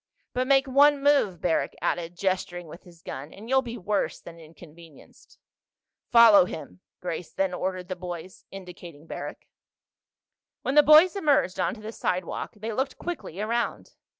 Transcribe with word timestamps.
"But 0.33 0.47
make 0.47 0.65
one 0.65 1.03
move," 1.03 1.41
Barrack 1.41 1.75
added, 1.79 2.17
gesturing 2.17 2.65
with 2.65 2.85
his 2.85 3.03
gun, 3.03 3.31
"and 3.31 3.47
you'll 3.47 3.61
be 3.61 3.77
worse 3.77 4.19
than 4.19 4.39
inconvenienced." 4.39 5.37
"Follow 6.09 6.45
him," 6.45 6.79
Grace 7.01 7.31
then 7.31 7.53
ordered 7.53 7.87
the 7.87 7.95
boys, 7.95 8.43
indicating 8.49 9.05
Barrack. 9.05 9.45
When 10.63 10.73
the 10.73 10.81
boys 10.81 11.15
emerged 11.15 11.59
onto 11.59 11.81
the 11.81 11.91
sidewalk 11.91 12.53
they 12.55 12.73
looked 12.73 12.97
quickly 12.97 13.39
around. 13.39 13.91